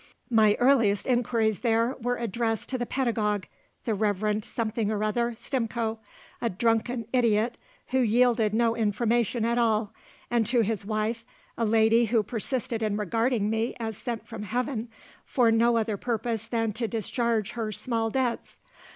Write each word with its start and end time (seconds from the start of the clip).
My 0.31 0.57
earliest 0.59 1.05
inquiries 1.05 1.59
there 1.59 1.95
were 2.01 2.17
addressed 2.17 2.69
to 2.69 2.79
the 2.79 2.87
pedagogue 2.87 3.45
the 3.85 3.93
Reverend 3.93 4.43
Something 4.43 4.89
or 4.89 5.03
other 5.03 5.33
Stimcoe 5.35 5.99
a 6.41 6.49
drunken 6.49 7.05
idiot, 7.13 7.55
who 7.89 7.99
yielded 7.99 8.51
no 8.51 8.75
information 8.75 9.45
at 9.45 9.59
all; 9.59 9.93
and 10.31 10.43
to 10.47 10.61
his 10.61 10.87
wife, 10.87 11.23
a 11.55 11.65
lady 11.65 12.05
who 12.05 12.23
persisted 12.23 12.81
in 12.81 12.97
regarding 12.97 13.47
me 13.51 13.75
as 13.79 13.95
sent 13.95 14.25
from 14.27 14.41
heaven 14.41 14.89
for 15.23 15.51
no 15.51 15.77
other 15.77 15.97
purpose 15.97 16.47
than 16.47 16.73
to 16.73 16.87
discharge 16.87 17.51
her 17.51 17.71
small 17.71 18.09
debts. 18.09 18.57